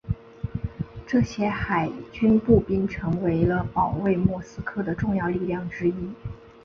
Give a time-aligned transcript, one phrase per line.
[1.05, 5.93] 这些海军步兵成为了保卫莫斯科的重要力量之一。